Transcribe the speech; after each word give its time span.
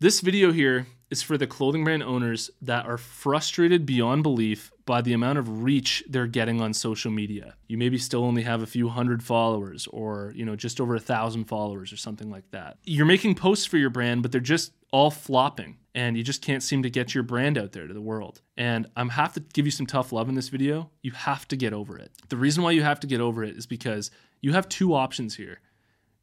This 0.00 0.20
video 0.20 0.52
here 0.52 0.86
is 1.10 1.22
for 1.22 1.36
the 1.36 1.48
clothing 1.48 1.82
brand 1.82 2.04
owners 2.04 2.52
that 2.62 2.86
are 2.86 2.98
frustrated 2.98 3.84
beyond 3.84 4.22
belief 4.22 4.70
by 4.86 5.02
the 5.02 5.12
amount 5.12 5.40
of 5.40 5.64
reach 5.64 6.04
they're 6.08 6.28
getting 6.28 6.60
on 6.60 6.72
social 6.72 7.10
media. 7.10 7.56
You 7.66 7.78
maybe 7.78 7.98
still 7.98 8.22
only 8.22 8.44
have 8.44 8.62
a 8.62 8.66
few 8.66 8.90
hundred 8.90 9.24
followers 9.24 9.88
or, 9.88 10.32
you 10.36 10.44
know, 10.44 10.54
just 10.54 10.80
over 10.80 10.94
a 10.94 11.00
thousand 11.00 11.46
followers 11.46 11.92
or 11.92 11.96
something 11.96 12.30
like 12.30 12.48
that. 12.52 12.76
You're 12.84 13.06
making 13.06 13.34
posts 13.34 13.66
for 13.66 13.76
your 13.76 13.90
brand, 13.90 14.22
but 14.22 14.30
they're 14.30 14.40
just 14.40 14.70
all 14.92 15.10
flopping 15.10 15.78
and 15.96 16.16
you 16.16 16.22
just 16.22 16.42
can't 16.42 16.62
seem 16.62 16.84
to 16.84 16.90
get 16.90 17.12
your 17.12 17.24
brand 17.24 17.58
out 17.58 17.72
there 17.72 17.88
to 17.88 17.94
the 17.94 18.00
world. 18.00 18.40
And 18.56 18.86
I'm 18.94 19.08
have 19.08 19.32
to 19.32 19.40
give 19.40 19.66
you 19.66 19.72
some 19.72 19.86
tough 19.86 20.12
love 20.12 20.28
in 20.28 20.36
this 20.36 20.48
video. 20.48 20.92
You 21.02 21.10
have 21.10 21.48
to 21.48 21.56
get 21.56 21.72
over 21.72 21.98
it. 21.98 22.12
The 22.28 22.36
reason 22.36 22.62
why 22.62 22.70
you 22.70 22.84
have 22.84 23.00
to 23.00 23.08
get 23.08 23.20
over 23.20 23.42
it 23.42 23.56
is 23.56 23.66
because 23.66 24.12
you 24.42 24.52
have 24.52 24.68
two 24.68 24.94
options 24.94 25.34
here. 25.34 25.58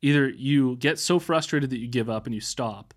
Either 0.01 0.29
you 0.29 0.77
get 0.77 0.97
so 0.97 1.19
frustrated 1.19 1.71
that 1.71 1.79
you 1.79 1.89
give 1.89 2.09
up 2.09 2.25
and 2.25 2.33
you 2.33 2.39
stop, 2.39 2.93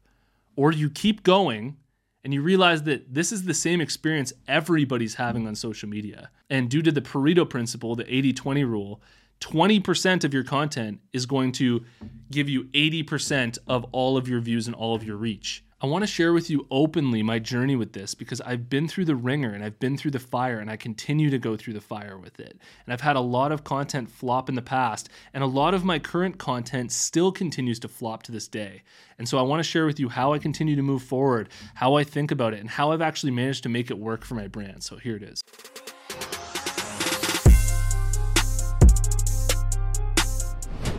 or 0.59 0.73
you 0.73 0.91
keep 0.91 1.23
going 1.23 1.77
and 2.25 2.35
you 2.35 2.43
realize 2.43 2.83
that 2.83 3.15
this 3.15 3.31
is 3.31 3.45
the 3.45 3.55
same 3.55 3.81
experience 3.81 4.33
everybody's 4.49 5.15
having 5.15 5.47
on 5.47 5.55
social 5.55 5.89
media. 5.89 6.31
And 6.51 6.69
due 6.69 6.83
to 6.83 6.91
the 6.91 7.01
Pareto 7.01 7.49
principle, 7.49 7.95
the 7.95 8.13
80 8.13 8.33
20 8.33 8.65
rule, 8.65 9.01
20% 9.41 10.25
of 10.25 10.35
your 10.35 10.43
content 10.43 10.99
is 11.13 11.27
going 11.27 11.53
to 11.53 11.85
give 12.33 12.49
you 12.49 12.65
80% 12.65 13.59
of 13.69 13.87
all 13.93 14.17
of 14.17 14.27
your 14.27 14.41
views 14.41 14.67
and 14.67 14.75
all 14.75 14.97
of 14.97 15.05
your 15.05 15.17
reach. 15.17 15.63
I 15.81 15.87
want 15.87 16.03
to 16.03 16.09
share 16.09 16.33
with 16.33 16.51
you 16.51 16.67
openly 16.73 17.23
my 17.23 17.39
journey 17.39 17.77
with 17.77 17.93
this 17.93 18.13
because 18.13 18.41
I've 18.41 18.69
been 18.69 18.89
through 18.89 19.05
the 19.05 19.15
ringer 19.15 19.53
and 19.53 19.63
I've 19.63 19.79
been 19.79 19.97
through 19.97 20.11
the 20.11 20.19
fire 20.19 20.59
and 20.59 20.69
I 20.69 20.77
continue 20.77 21.31
to 21.31 21.39
go 21.39 21.57
through 21.57 21.75
the 21.75 21.81
fire 21.81 22.19
with 22.19 22.41
it. 22.41 22.59
And 22.85 22.93
I've 22.93 23.03
had 23.03 23.15
a 23.15 23.21
lot 23.21 23.53
of 23.53 23.63
content 23.63 24.11
flop 24.11 24.49
in 24.49 24.57
the 24.57 24.63
past, 24.63 25.09
and 25.33 25.45
a 25.45 25.47
lot 25.47 25.75
of 25.75 25.85
my 25.85 26.01
current 26.01 26.37
content 26.37 26.91
still 26.91 27.31
continues 27.31 27.79
to 27.79 27.89
flop 27.89 28.25
to 28.25 28.33
this 28.33 28.49
day. 28.49 28.83
And 29.21 29.29
so 29.29 29.39
I 29.39 29.43
want 29.43 29.61
to 29.61 29.71
share 29.71 29.87
with 29.87 30.01
you 30.01 30.09
how 30.09 30.33
I 30.33 30.39
continue 30.39 30.75
to 30.75 30.83
move 30.83 31.05
forward, 31.05 31.49
how 31.75 31.95
I 31.95 32.03
think 32.03 32.33
about 32.33 32.55
it, 32.55 32.61
and 32.61 32.71
how 32.71 32.91
I've 32.91 33.01
actually 33.01 33.31
managed 33.31 33.63
to 33.63 33.69
make 33.69 33.89
it 33.89 34.01
work 34.01 34.25
for 34.25 34.35
my 34.35 34.49
brand. 34.49 34.83
So 34.83 34.97
here 34.97 35.15
it 35.15 35.23
is. 35.23 35.45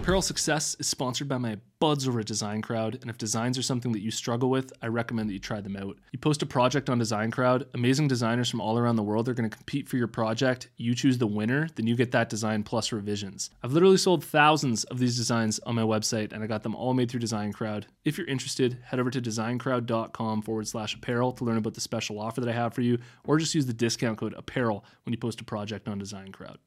Apparel 0.09 0.23
Success 0.23 0.75
is 0.79 0.87
sponsored 0.87 1.27
by 1.27 1.37
my 1.37 1.59
buds 1.77 2.07
over 2.07 2.19
at 2.19 2.25
Design 2.25 2.63
Crowd, 2.63 2.97
and 2.99 3.11
if 3.11 3.19
designs 3.19 3.59
are 3.59 3.61
something 3.61 3.91
that 3.91 4.01
you 4.01 4.09
struggle 4.09 4.49
with, 4.49 4.73
I 4.81 4.87
recommend 4.87 5.29
that 5.29 5.33
you 5.33 5.39
try 5.39 5.61
them 5.61 5.77
out. 5.77 5.99
You 6.11 6.17
post 6.17 6.41
a 6.41 6.47
project 6.47 6.89
on 6.89 6.97
Design 6.97 7.29
Crowd, 7.29 7.67
amazing 7.75 8.07
designers 8.07 8.49
from 8.49 8.59
all 8.59 8.79
around 8.79 8.95
the 8.95 9.03
world 9.03 9.29
are 9.29 9.35
going 9.35 9.47
to 9.47 9.55
compete 9.55 9.87
for 9.87 9.97
your 9.97 10.07
project. 10.07 10.69
You 10.77 10.95
choose 10.95 11.19
the 11.19 11.27
winner, 11.27 11.69
then 11.75 11.85
you 11.85 11.95
get 11.95 12.11
that 12.13 12.27
design 12.27 12.63
plus 12.63 12.91
revisions. 12.91 13.51
I've 13.61 13.71
literally 13.71 13.97
sold 13.97 14.25
thousands 14.25 14.83
of 14.85 14.97
these 14.97 15.15
designs 15.15 15.59
on 15.59 15.75
my 15.75 15.83
website, 15.83 16.33
and 16.33 16.43
I 16.43 16.47
got 16.47 16.63
them 16.63 16.75
all 16.75 16.95
made 16.95 17.11
through 17.11 17.19
Design 17.19 17.53
Crowd. 17.53 17.85
If 18.03 18.17
you're 18.17 18.25
interested, 18.25 18.79
head 18.85 18.99
over 18.99 19.11
to 19.11 19.21
designcrowd.com 19.21 20.41
forward 20.41 20.67
slash 20.67 20.95
apparel 20.95 21.33
to 21.33 21.43
learn 21.43 21.57
about 21.57 21.75
the 21.75 21.81
special 21.81 22.19
offer 22.19 22.41
that 22.41 22.49
I 22.49 22.53
have 22.53 22.73
for 22.73 22.81
you, 22.81 22.97
or 23.25 23.37
just 23.37 23.53
use 23.53 23.67
the 23.67 23.73
discount 23.73 24.17
code 24.17 24.33
apparel 24.33 24.83
when 25.05 25.13
you 25.13 25.19
post 25.19 25.39
a 25.39 25.43
project 25.43 25.87
on 25.87 25.99
Design 25.99 26.31
Crowd. 26.31 26.57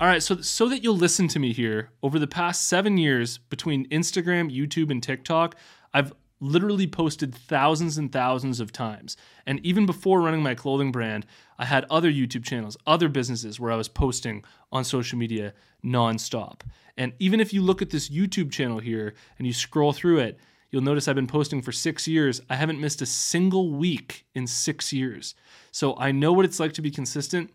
All 0.00 0.06
right, 0.06 0.22
so 0.22 0.40
so 0.40 0.68
that 0.68 0.84
you'll 0.84 0.96
listen 0.96 1.26
to 1.28 1.38
me 1.38 1.52
here, 1.52 1.90
over 2.02 2.18
the 2.18 2.26
past 2.26 2.68
7 2.68 2.96
years 2.98 3.38
between 3.38 3.88
Instagram, 3.88 4.54
YouTube 4.54 4.90
and 4.90 5.02
TikTok, 5.02 5.56
I've 5.92 6.12
literally 6.40 6.86
posted 6.86 7.34
thousands 7.34 7.98
and 7.98 8.12
thousands 8.12 8.60
of 8.60 8.72
times. 8.72 9.16
And 9.46 9.64
even 9.64 9.86
before 9.86 10.20
running 10.20 10.42
my 10.42 10.54
clothing 10.54 10.92
brand, 10.92 11.26
I 11.58 11.64
had 11.64 11.84
other 11.90 12.10
YouTube 12.10 12.44
channels, 12.44 12.76
other 12.86 13.08
businesses 13.08 13.58
where 13.58 13.72
I 13.72 13.76
was 13.76 13.88
posting 13.88 14.44
on 14.70 14.84
social 14.84 15.18
media 15.18 15.52
nonstop. 15.84 16.60
And 16.96 17.12
even 17.18 17.40
if 17.40 17.52
you 17.52 17.62
look 17.62 17.82
at 17.82 17.90
this 17.90 18.08
YouTube 18.08 18.52
channel 18.52 18.78
here 18.78 19.14
and 19.38 19.46
you 19.46 19.52
scroll 19.52 19.92
through 19.92 20.18
it, 20.18 20.38
you'll 20.70 20.82
notice 20.82 21.08
I've 21.08 21.16
been 21.16 21.26
posting 21.26 21.62
for 21.62 21.72
six 21.72 22.06
years. 22.06 22.40
I 22.48 22.56
haven't 22.56 22.80
missed 22.80 23.02
a 23.02 23.06
single 23.06 23.72
week 23.72 24.26
in 24.34 24.46
six 24.46 24.92
years. 24.92 25.34
So 25.72 25.96
I 25.96 26.12
know 26.12 26.32
what 26.32 26.44
it's 26.44 26.60
like 26.60 26.72
to 26.74 26.82
be 26.82 26.90
consistent. 26.90 27.50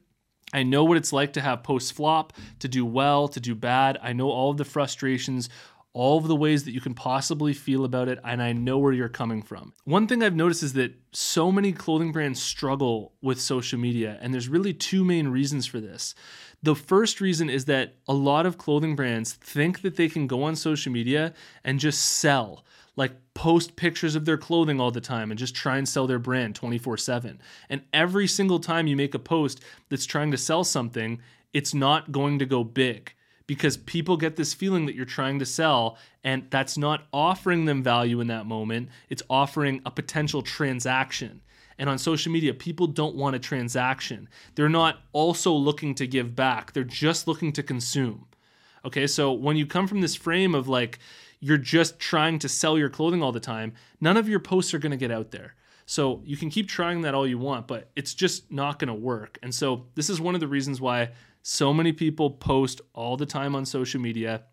I 0.54 0.64
know 0.64 0.84
what 0.84 0.98
it's 0.98 1.12
like 1.12 1.34
to 1.34 1.42
have 1.42 1.64
post 1.64 1.94
flop, 1.94 2.32
to 2.60 2.68
do 2.68 2.86
well, 2.86 3.28
to 3.28 3.40
do 3.40 3.56
bad. 3.56 3.98
I 4.02 4.14
know 4.14 4.30
all 4.30 4.52
of 4.52 4.58
the 4.58 4.66
frustrations, 4.66 5.50
all 5.94 6.18
of 6.18 6.28
the 6.28 6.36
ways 6.36 6.64
that 6.64 6.72
you 6.72 6.82
can 6.82 6.96
possibly 6.96 7.54
feel 7.54 7.86
about 7.86 8.08
it, 8.08 8.20
and 8.24 8.42
I 8.42 8.52
know 8.52 8.80
where 8.80 8.92
you're 8.92 9.10
coming 9.10 9.44
from. 9.44 9.74
One 9.86 10.08
thing 10.08 10.24
I've 10.24 10.36
noticed 10.36 10.64
is 10.64 10.74
that 10.74 10.94
so 11.12 11.52
many 11.52 11.72
clothing 11.72 12.12
brands 12.12 12.42
struggle 12.42 13.14
with 13.22 13.40
social 13.40 13.80
media, 13.80 14.18
and 14.20 14.34
there's 14.34 14.50
really 14.50 14.74
two 14.74 15.06
main 15.06 15.28
reasons 15.28 15.68
for 15.68 15.80
this. 15.80 16.16
The 16.64 16.76
first 16.76 17.22
reason 17.22 17.50
is 17.50 17.66
that 17.66 17.96
a 18.08 18.14
lot 18.14 18.46
of 18.46 18.58
clothing 18.58 18.96
brands 18.96 19.34
think 19.34 19.82
that 19.82 19.96
they 19.96 20.10
can 20.10 20.26
go 20.26 20.44
on 20.44 20.56
social 20.56 20.92
media 20.92 21.34
and 21.64 21.80
just 21.80 22.02
sell 22.02 22.66
like 22.96 23.12
post 23.34 23.76
pictures 23.76 24.16
of 24.16 24.26
their 24.26 24.38
clothing 24.38 24.80
all 24.80 24.92
the 24.92 25.02
time 25.02 25.32
and 25.32 25.40
just 25.40 25.56
try 25.56 25.78
and 25.78 25.90
sell 25.90 26.08
their 26.08 26.20
brand 26.20 26.56
24 26.56 26.98
7. 26.98 27.40
And 27.70 27.82
every 27.92 28.28
single 28.28 28.60
time 28.60 28.88
you 28.88 28.96
make 28.96 29.14
a 29.14 29.20
post 29.20 29.62
that's 29.90 30.06
trying 30.06 30.32
to 30.32 30.38
sell 30.38 30.64
something, 30.64 31.20
it's 31.54 31.74
not 31.74 32.12
going 32.12 32.40
to 32.40 32.46
go 32.46 32.64
big 32.64 33.14
because 33.48 33.78
people 33.78 34.18
get 34.18 34.36
this 34.36 34.54
feeling 34.54 34.86
that 34.86 34.96
you're 34.96 35.06
trying 35.06 35.40
to 35.40 35.46
sell 35.46 35.98
and 36.24 36.48
that's 36.50 36.78
not 36.78 37.06
offering 37.12 37.66
them 37.66 37.84
value 37.84 38.20
in 38.20 38.28
that 38.28 38.46
moment. 38.46 38.90
It's 39.10 39.24
offering 39.30 39.82
a 39.86 39.92
potential 39.92 40.42
transaction. 40.42 41.42
And 41.78 41.90
on 41.90 41.98
social 41.98 42.32
media, 42.32 42.54
people 42.54 42.88
don't 42.88 43.16
want 43.16 43.36
a 43.36 43.40
transaction. 43.40 44.30
They're 44.56 44.70
not 44.70 45.00
also 45.12 45.52
looking 45.52 45.96
to 45.96 46.08
give 46.08 46.36
back, 46.36 46.74
they're 46.74 46.84
just 46.84 47.28
looking 47.28 47.52
to 47.54 47.64
consume. 47.64 48.28
Okay, 48.86 49.08
so 49.08 49.32
when 49.32 49.56
you 49.56 49.66
come 49.66 49.88
from 49.88 50.02
this 50.02 50.16
frame 50.16 50.54
of 50.54 50.68
like, 50.68 51.00
you're 51.40 51.58
just 51.58 52.00
trying 52.00 52.40
to 52.40 52.50
sell 52.50 52.78
your 52.78 52.90
clothing 52.90 53.22
all 53.22 53.32
the 53.32 53.40
time, 53.40 53.74
none 54.00 54.18
of 54.18 54.30
your 54.30 54.40
posts 54.40 54.74
are 54.74 54.80
going 54.80 54.92
to 54.92 54.98
get 54.98 55.12
out 55.12 55.32
there. 55.32 55.56
So 55.86 56.22
you 56.24 56.38
can 56.38 56.50
keep 56.50 56.70
trying 56.70 57.02
that 57.02 57.14
all 57.14 57.28
you 57.28 57.38
want, 57.38 57.68
but 57.68 57.90
it's 57.96 58.14
just 58.14 58.50
not 58.52 58.80
going 58.80 58.88
to 58.88 58.94
work. 58.94 59.38
And 59.44 59.54
so 59.54 59.86
this 59.96 60.10
is 60.10 60.22
one 60.22 60.36
of 60.36 60.42
the 60.42 60.48
reasons 60.48 60.80
why 60.80 61.10
so 61.44 61.74
many 61.74 61.92
people 61.92 62.32
post 62.32 62.82
all 62.94 63.18
the 63.18 63.26
time 63.26 63.56
on 63.56 63.66
social 63.66 64.02
media 64.02 64.44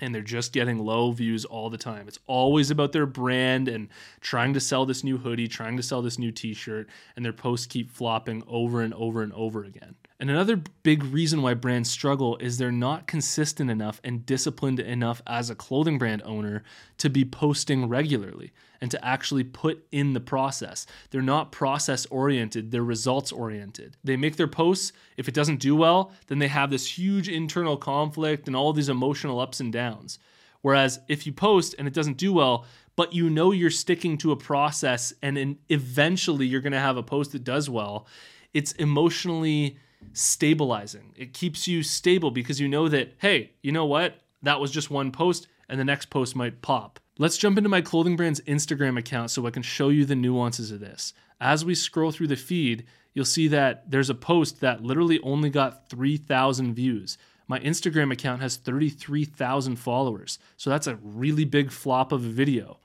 and 0.00 0.12
they're 0.12 0.22
just 0.22 0.52
getting 0.52 0.78
low 0.78 1.12
views 1.12 1.44
all 1.44 1.70
the 1.70 1.78
time. 1.78 2.08
It's 2.08 2.18
always 2.26 2.70
about 2.72 2.90
their 2.90 3.06
brand 3.06 3.68
and 3.68 3.88
trying 4.20 4.52
to 4.54 4.60
sell 4.60 4.84
this 4.84 5.04
new 5.04 5.18
hoodie, 5.18 5.46
trying 5.46 5.76
to 5.76 5.84
sell 5.84 6.02
this 6.02 6.18
new 6.18 6.32
t-shirt, 6.32 6.88
and 7.14 7.24
their 7.24 7.32
posts 7.32 7.66
keep 7.66 7.90
flopping 7.92 8.42
over 8.48 8.82
and 8.82 8.92
over 8.94 9.22
and 9.22 9.32
over 9.32 9.62
again. 9.62 9.94
And 10.24 10.30
another 10.30 10.56
big 10.56 11.04
reason 11.04 11.42
why 11.42 11.52
brands 11.52 11.90
struggle 11.90 12.38
is 12.38 12.56
they're 12.56 12.72
not 12.72 13.06
consistent 13.06 13.70
enough 13.70 14.00
and 14.02 14.24
disciplined 14.24 14.80
enough 14.80 15.20
as 15.26 15.50
a 15.50 15.54
clothing 15.54 15.98
brand 15.98 16.22
owner 16.24 16.62
to 16.96 17.10
be 17.10 17.26
posting 17.26 17.90
regularly 17.90 18.54
and 18.80 18.90
to 18.90 19.04
actually 19.04 19.44
put 19.44 19.86
in 19.92 20.14
the 20.14 20.20
process. 20.20 20.86
They're 21.10 21.20
not 21.20 21.52
process 21.52 22.06
oriented, 22.06 22.70
they're 22.70 22.82
results 22.82 23.32
oriented. 23.32 23.98
They 24.02 24.16
make 24.16 24.36
their 24.36 24.48
posts, 24.48 24.94
if 25.18 25.28
it 25.28 25.34
doesn't 25.34 25.60
do 25.60 25.76
well, 25.76 26.10
then 26.28 26.38
they 26.38 26.48
have 26.48 26.70
this 26.70 26.96
huge 26.96 27.28
internal 27.28 27.76
conflict 27.76 28.46
and 28.46 28.56
all 28.56 28.72
these 28.72 28.88
emotional 28.88 29.40
ups 29.40 29.60
and 29.60 29.70
downs. 29.70 30.18
Whereas 30.62 31.00
if 31.06 31.26
you 31.26 31.34
post 31.34 31.74
and 31.78 31.86
it 31.86 31.92
doesn't 31.92 32.16
do 32.16 32.32
well, 32.32 32.64
but 32.96 33.12
you 33.12 33.28
know 33.28 33.52
you're 33.52 33.68
sticking 33.68 34.16
to 34.16 34.32
a 34.32 34.36
process 34.36 35.12
and 35.20 35.58
eventually 35.68 36.46
you're 36.46 36.62
going 36.62 36.72
to 36.72 36.80
have 36.80 36.96
a 36.96 37.02
post 37.02 37.32
that 37.32 37.44
does 37.44 37.68
well, 37.68 38.06
it's 38.54 38.72
emotionally 38.72 39.76
stabilizing. 40.12 41.12
It 41.16 41.32
keeps 41.32 41.66
you 41.66 41.82
stable 41.82 42.30
because 42.30 42.60
you 42.60 42.68
know 42.68 42.88
that, 42.88 43.14
hey, 43.18 43.52
you 43.62 43.72
know 43.72 43.86
what? 43.86 44.20
That 44.42 44.60
was 44.60 44.70
just 44.70 44.90
one 44.90 45.10
post 45.10 45.46
and 45.68 45.80
the 45.80 45.84
next 45.84 46.10
post 46.10 46.36
might 46.36 46.62
pop. 46.62 47.00
Let's 47.18 47.38
jump 47.38 47.58
into 47.58 47.70
my 47.70 47.80
clothing 47.80 48.16
brand's 48.16 48.40
Instagram 48.42 48.98
account 48.98 49.30
so 49.30 49.46
I 49.46 49.50
can 49.50 49.62
show 49.62 49.88
you 49.88 50.04
the 50.04 50.16
nuances 50.16 50.70
of 50.70 50.80
this. 50.80 51.14
As 51.40 51.64
we 51.64 51.74
scroll 51.74 52.10
through 52.10 52.26
the 52.26 52.36
feed, 52.36 52.84
you'll 53.12 53.24
see 53.24 53.48
that 53.48 53.90
there's 53.90 54.10
a 54.10 54.14
post 54.14 54.60
that 54.60 54.82
literally 54.82 55.20
only 55.20 55.50
got 55.50 55.88
3,000 55.88 56.74
views. 56.74 57.16
My 57.46 57.60
Instagram 57.60 58.12
account 58.12 58.40
has 58.40 58.56
33,000 58.56 59.76
followers. 59.76 60.38
So 60.56 60.70
that's 60.70 60.86
a 60.86 60.96
really 60.96 61.44
big 61.44 61.70
flop 61.70 62.10
of 62.10 62.24
a 62.24 62.28
video. 62.28 62.78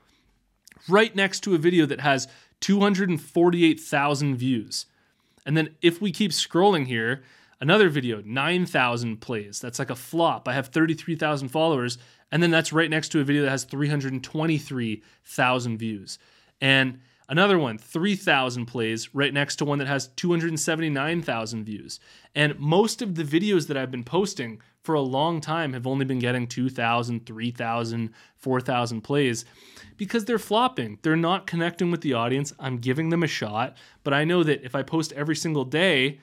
Right 0.87 1.15
next 1.15 1.41
to 1.41 1.55
a 1.55 1.59
video 1.59 1.85
that 1.87 2.01
has 2.01 2.27
248,000 2.59 4.35
views. 4.35 4.85
And 5.45 5.57
then 5.57 5.75
if 5.81 6.01
we 6.01 6.11
keep 6.11 6.31
scrolling 6.31 6.85
here, 6.85 7.23
another 7.61 7.89
video, 7.89 8.21
9,000 8.25 9.17
plays. 9.17 9.59
That's 9.59 9.79
like 9.79 9.89
a 9.89 9.95
flop. 9.95 10.47
I 10.47 10.53
have 10.53 10.67
33,000 10.67 11.49
followers. 11.49 11.97
And 12.31 12.43
then 12.43 12.51
that's 12.51 12.71
right 12.71 12.89
next 12.89 13.09
to 13.09 13.19
a 13.19 13.23
video 13.23 13.43
that 13.43 13.49
has 13.49 13.65
323,000 13.65 15.77
views. 15.77 16.19
And 16.61 16.99
another 17.27 17.57
one, 17.57 17.77
3,000 17.77 18.65
plays, 18.65 19.13
right 19.15 19.33
next 19.33 19.55
to 19.57 19.65
one 19.65 19.79
that 19.79 19.87
has 19.87 20.09
279,000 20.09 21.63
views. 21.63 21.99
And 22.35 22.59
most 22.59 23.01
of 23.01 23.15
the 23.15 23.23
videos 23.23 23.67
that 23.67 23.77
I've 23.77 23.91
been 23.91 24.03
posting 24.03 24.61
for 24.81 24.95
a 24.95 25.01
long 25.01 25.41
time 25.41 25.73
have 25.73 25.87
only 25.87 26.05
been 26.05 26.19
getting 26.19 26.47
2,000, 26.47 27.25
3,000, 27.25 28.13
4,000 28.37 29.01
plays 29.01 29.45
because 29.99 30.23
they're 30.23 30.39
flopping. 30.39 30.97
They're 31.01 31.17
not 31.17 31.45
connecting 31.45 31.91
with 31.91 31.99
the 31.99 32.13
audience. 32.13 32.53
I'm 32.57 32.77
giving 32.77 33.09
them 33.09 33.21
a 33.21 33.27
shot, 33.27 33.75
but 34.03 34.13
I 34.13 34.23
know 34.23 34.43
that 34.43 34.63
if 34.63 34.73
I 34.73 34.81
post 34.81 35.11
every 35.11 35.35
single 35.35 35.65
day, 35.65 36.21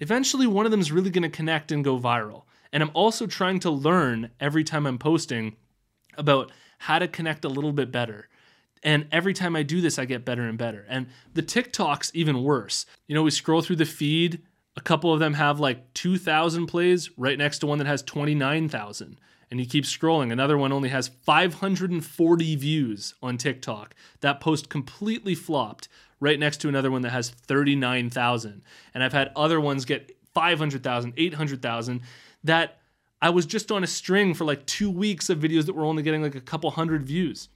eventually 0.00 0.48
one 0.48 0.66
of 0.66 0.72
them 0.72 0.80
is 0.80 0.90
really 0.90 1.08
going 1.08 1.22
to 1.22 1.30
connect 1.30 1.70
and 1.70 1.84
go 1.84 1.98
viral. 1.98 2.42
And 2.72 2.82
I'm 2.82 2.90
also 2.94 3.28
trying 3.28 3.60
to 3.60 3.70
learn 3.70 4.30
every 4.40 4.64
time 4.64 4.86
I'm 4.86 4.98
posting 4.98 5.54
about 6.18 6.50
how 6.78 6.98
to 6.98 7.06
connect 7.06 7.44
a 7.44 7.48
little 7.48 7.72
bit 7.72 7.92
better. 7.92 8.28
And 8.82 9.06
every 9.12 9.34
time 9.34 9.54
I 9.54 9.62
do 9.62 9.80
this, 9.80 10.00
I 10.00 10.04
get 10.04 10.24
better 10.24 10.42
and 10.42 10.58
better. 10.58 10.84
And 10.88 11.06
the 11.32 11.42
TikTok's 11.42 12.10
even 12.14 12.42
worse. 12.42 12.86
You 13.06 13.14
know, 13.14 13.22
we 13.22 13.30
scroll 13.30 13.62
through 13.62 13.76
the 13.76 13.84
feed, 13.84 14.42
a 14.76 14.80
couple 14.80 15.12
of 15.12 15.20
them 15.20 15.34
have 15.34 15.60
like 15.60 15.92
2,000 15.94 16.66
plays 16.66 17.10
right 17.16 17.38
next 17.38 17.58
to 17.58 17.66
one 17.66 17.78
that 17.78 17.86
has 17.86 18.02
29,000 18.02 19.18
and 19.52 19.60
you 19.60 19.66
keep 19.66 19.84
scrolling. 19.84 20.32
Another 20.32 20.56
one 20.56 20.72
only 20.72 20.88
has 20.88 21.08
540 21.08 22.56
views 22.56 23.14
on 23.22 23.36
TikTok. 23.36 23.94
That 24.20 24.40
post 24.40 24.70
completely 24.70 25.34
flopped 25.34 25.88
right 26.20 26.38
next 26.38 26.56
to 26.62 26.70
another 26.70 26.90
one 26.90 27.02
that 27.02 27.10
has 27.10 27.28
39,000. 27.28 28.62
And 28.94 29.04
I've 29.04 29.12
had 29.12 29.30
other 29.36 29.60
ones 29.60 29.84
get 29.84 30.16
500,000, 30.32 31.12
800,000 31.18 32.00
that 32.44 32.78
I 33.20 33.28
was 33.28 33.44
just 33.44 33.70
on 33.70 33.84
a 33.84 33.86
string 33.86 34.32
for 34.32 34.46
like 34.46 34.64
two 34.64 34.90
weeks 34.90 35.28
of 35.28 35.40
videos 35.40 35.66
that 35.66 35.74
were 35.74 35.84
only 35.84 36.02
getting 36.02 36.22
like 36.22 36.34
a 36.34 36.40
couple 36.40 36.70
hundred 36.70 37.02
views. 37.02 37.50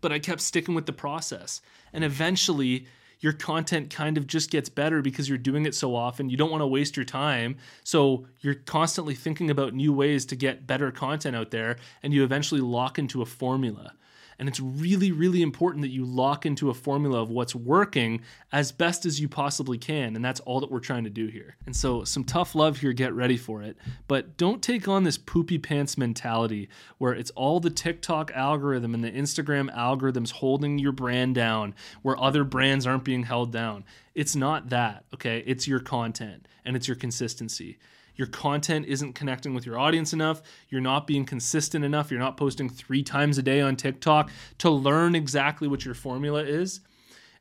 But 0.00 0.10
I 0.10 0.18
kept 0.18 0.40
sticking 0.40 0.74
with 0.74 0.86
the 0.86 0.92
process. 0.92 1.60
And 1.92 2.02
eventually, 2.02 2.86
your 3.22 3.32
content 3.32 3.88
kind 3.88 4.18
of 4.18 4.26
just 4.26 4.50
gets 4.50 4.68
better 4.68 5.00
because 5.00 5.28
you're 5.28 5.38
doing 5.38 5.64
it 5.64 5.74
so 5.74 5.94
often. 5.94 6.28
You 6.28 6.36
don't 6.36 6.50
want 6.50 6.60
to 6.60 6.66
waste 6.66 6.96
your 6.96 7.04
time. 7.04 7.56
So 7.84 8.26
you're 8.40 8.56
constantly 8.56 9.14
thinking 9.14 9.48
about 9.48 9.74
new 9.74 9.92
ways 9.92 10.26
to 10.26 10.36
get 10.36 10.66
better 10.66 10.90
content 10.90 11.36
out 11.36 11.52
there, 11.52 11.76
and 12.02 12.12
you 12.12 12.24
eventually 12.24 12.60
lock 12.60 12.98
into 12.98 13.22
a 13.22 13.26
formula. 13.26 13.94
And 14.38 14.48
it's 14.48 14.60
really, 14.60 15.12
really 15.12 15.42
important 15.42 15.82
that 15.82 15.90
you 15.90 16.04
lock 16.04 16.46
into 16.46 16.70
a 16.70 16.74
formula 16.74 17.22
of 17.22 17.30
what's 17.30 17.54
working 17.54 18.20
as 18.52 18.72
best 18.72 19.06
as 19.06 19.20
you 19.20 19.28
possibly 19.28 19.78
can. 19.78 20.16
And 20.16 20.24
that's 20.24 20.40
all 20.40 20.60
that 20.60 20.70
we're 20.70 20.80
trying 20.80 21.04
to 21.04 21.10
do 21.10 21.26
here. 21.26 21.56
And 21.66 21.74
so, 21.74 22.04
some 22.04 22.24
tough 22.24 22.54
love 22.54 22.78
here, 22.78 22.92
get 22.92 23.12
ready 23.12 23.36
for 23.36 23.62
it. 23.62 23.76
But 24.08 24.36
don't 24.36 24.62
take 24.62 24.88
on 24.88 25.04
this 25.04 25.18
poopy 25.18 25.58
pants 25.58 25.96
mentality 25.96 26.68
where 26.98 27.12
it's 27.12 27.30
all 27.32 27.60
the 27.60 27.70
TikTok 27.70 28.30
algorithm 28.32 28.94
and 28.94 29.04
the 29.04 29.10
Instagram 29.10 29.74
algorithms 29.74 30.32
holding 30.32 30.78
your 30.78 30.92
brand 30.92 31.34
down, 31.34 31.74
where 32.02 32.18
other 32.20 32.44
brands 32.44 32.86
aren't 32.86 33.04
being 33.04 33.24
held 33.24 33.52
down. 33.52 33.84
It's 34.14 34.36
not 34.36 34.68
that, 34.70 35.04
okay? 35.14 35.42
It's 35.46 35.66
your 35.66 35.80
content 35.80 36.46
and 36.64 36.76
it's 36.76 36.86
your 36.86 36.96
consistency 36.96 37.78
your 38.16 38.26
content 38.26 38.86
isn't 38.86 39.14
connecting 39.14 39.54
with 39.54 39.66
your 39.66 39.78
audience 39.78 40.12
enough, 40.12 40.42
you're 40.68 40.80
not 40.80 41.06
being 41.06 41.24
consistent 41.24 41.84
enough, 41.84 42.10
you're 42.10 42.20
not 42.20 42.36
posting 42.36 42.68
three 42.68 43.02
times 43.02 43.38
a 43.38 43.42
day 43.42 43.60
on 43.60 43.76
TikTok 43.76 44.30
to 44.58 44.70
learn 44.70 45.14
exactly 45.14 45.68
what 45.68 45.84
your 45.84 45.94
formula 45.94 46.42
is. 46.42 46.80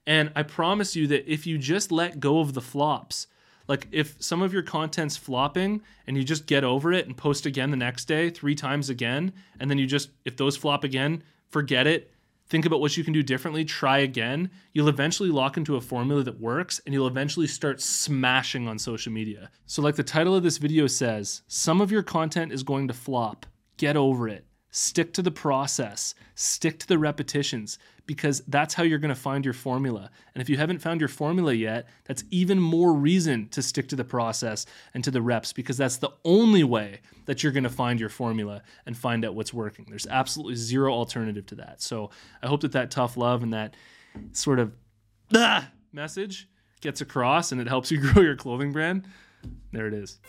And 0.07 0.31
I 0.35 0.43
promise 0.43 0.95
you 0.95 1.07
that 1.07 1.31
if 1.31 1.45
you 1.45 1.57
just 1.57 1.91
let 1.91 2.19
go 2.19 2.39
of 2.39 2.53
the 2.53 2.61
flops, 2.61 3.27
like 3.67 3.87
if 3.91 4.21
some 4.21 4.41
of 4.41 4.53
your 4.53 4.63
content's 4.63 5.15
flopping 5.15 5.81
and 6.07 6.17
you 6.17 6.23
just 6.23 6.45
get 6.45 6.63
over 6.63 6.91
it 6.91 7.05
and 7.05 7.15
post 7.15 7.45
again 7.45 7.71
the 7.71 7.77
next 7.77 8.05
day, 8.05 8.29
three 8.29 8.55
times 8.55 8.89
again, 8.89 9.31
and 9.59 9.69
then 9.69 9.77
you 9.77 9.85
just, 9.85 10.09
if 10.25 10.35
those 10.35 10.57
flop 10.57 10.83
again, 10.83 11.23
forget 11.49 11.87
it, 11.87 12.10
think 12.51 12.65
about 12.65 12.81
what 12.81 12.97
you 12.97 13.03
can 13.05 13.13
do 13.13 13.23
differently, 13.23 13.63
try 13.63 13.99
again, 13.99 14.51
you'll 14.73 14.89
eventually 14.89 15.29
lock 15.29 15.55
into 15.55 15.77
a 15.77 15.81
formula 15.81 16.21
that 16.21 16.39
works 16.39 16.81
and 16.85 16.93
you'll 16.93 17.07
eventually 17.07 17.47
start 17.47 17.81
smashing 17.81 18.67
on 18.67 18.77
social 18.77 19.11
media. 19.11 19.49
So, 19.65 19.81
like 19.81 19.95
the 19.95 20.03
title 20.03 20.35
of 20.35 20.43
this 20.43 20.57
video 20.57 20.85
says, 20.85 21.43
some 21.47 21.79
of 21.79 21.93
your 21.93 22.03
content 22.03 22.51
is 22.51 22.61
going 22.61 22.89
to 22.89 22.93
flop. 22.93 23.45
Get 23.77 23.95
over 23.95 24.27
it. 24.27 24.45
Stick 24.71 25.13
to 25.13 25.21
the 25.21 25.31
process, 25.31 26.15
stick 26.35 26.79
to 26.79 26.87
the 26.87 26.97
repetitions, 26.97 27.77
because 28.05 28.41
that's 28.47 28.73
how 28.73 28.83
you're 28.83 28.99
going 28.99 29.13
to 29.13 29.15
find 29.15 29.45
your 29.45 29.53
formula. 29.53 30.09
And 30.33 30.41
if 30.41 30.49
you 30.49 30.57
haven't 30.57 30.79
found 30.79 31.01
your 31.01 31.09
formula 31.09 31.53
yet, 31.53 31.87
that's 32.05 32.23
even 32.31 32.59
more 32.59 32.93
reason 32.93 33.49
to 33.49 33.61
stick 33.61 33.89
to 33.89 33.95
the 33.95 34.03
process 34.03 34.65
and 34.93 35.03
to 35.03 35.11
the 35.11 35.21
reps, 35.21 35.53
because 35.53 35.77
that's 35.77 35.97
the 35.97 36.11
only 36.23 36.63
way 36.63 37.01
that 37.25 37.43
you're 37.43 37.51
going 37.51 37.63
to 37.63 37.69
find 37.69 37.99
your 37.99 38.09
formula 38.09 38.63
and 38.85 38.97
find 38.97 39.23
out 39.25 39.35
what's 39.35 39.53
working. 39.53 39.85
There's 39.89 40.07
absolutely 40.07 40.55
zero 40.55 40.93
alternative 40.93 41.45
to 41.47 41.55
that. 41.55 41.81
So 41.81 42.09
I 42.41 42.47
hope 42.47 42.61
that 42.61 42.71
that 42.71 42.91
tough 42.91 43.17
love 43.17 43.43
and 43.43 43.53
that 43.53 43.75
sort 44.31 44.59
of 44.59 44.73
ah, 45.33 45.69
message 45.91 46.47
gets 46.81 47.01
across 47.01 47.51
and 47.51 47.61
it 47.61 47.67
helps 47.67 47.91
you 47.91 47.99
grow 48.11 48.21
your 48.23 48.35
clothing 48.35 48.71
brand. 48.71 49.05
There 49.71 49.87
it 49.87 49.93
is. 49.93 50.19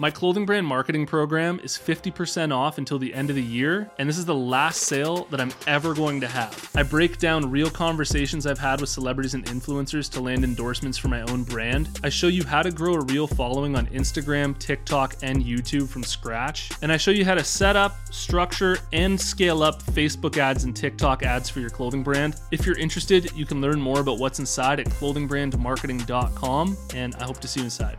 My 0.00 0.12
clothing 0.12 0.46
brand 0.46 0.64
marketing 0.64 1.06
program 1.06 1.58
is 1.64 1.76
50% 1.76 2.54
off 2.54 2.78
until 2.78 3.00
the 3.00 3.12
end 3.12 3.30
of 3.30 3.36
the 3.36 3.42
year, 3.42 3.90
and 3.98 4.08
this 4.08 4.16
is 4.16 4.24
the 4.24 4.34
last 4.34 4.82
sale 4.82 5.24
that 5.32 5.40
I'm 5.40 5.50
ever 5.66 5.92
going 5.92 6.20
to 6.20 6.28
have. 6.28 6.70
I 6.76 6.84
break 6.84 7.18
down 7.18 7.50
real 7.50 7.68
conversations 7.68 8.46
I've 8.46 8.60
had 8.60 8.80
with 8.80 8.90
celebrities 8.90 9.34
and 9.34 9.44
influencers 9.46 10.08
to 10.12 10.20
land 10.20 10.44
endorsements 10.44 10.98
for 10.98 11.08
my 11.08 11.22
own 11.22 11.42
brand. 11.42 11.88
I 12.04 12.10
show 12.10 12.28
you 12.28 12.44
how 12.44 12.62
to 12.62 12.70
grow 12.70 12.94
a 12.94 13.00
real 13.00 13.26
following 13.26 13.74
on 13.74 13.86
Instagram, 13.88 14.56
TikTok, 14.56 15.16
and 15.22 15.44
YouTube 15.44 15.88
from 15.88 16.04
scratch. 16.04 16.70
And 16.80 16.92
I 16.92 16.96
show 16.96 17.10
you 17.10 17.24
how 17.24 17.34
to 17.34 17.42
set 17.42 17.74
up, 17.74 17.96
structure, 18.12 18.78
and 18.92 19.20
scale 19.20 19.64
up 19.64 19.82
Facebook 19.82 20.36
ads 20.36 20.62
and 20.62 20.76
TikTok 20.76 21.24
ads 21.24 21.50
for 21.50 21.58
your 21.58 21.70
clothing 21.70 22.04
brand. 22.04 22.36
If 22.52 22.64
you're 22.64 22.78
interested, 22.78 23.32
you 23.32 23.46
can 23.46 23.60
learn 23.60 23.80
more 23.80 23.98
about 23.98 24.20
what's 24.20 24.38
inside 24.38 24.78
at 24.78 24.86
clothingbrandmarketing.com, 24.86 26.76
and 26.94 27.16
I 27.16 27.24
hope 27.24 27.40
to 27.40 27.48
see 27.48 27.60
you 27.60 27.64
inside. 27.64 27.98